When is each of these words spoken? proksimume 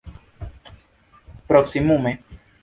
proksimume 1.47 2.11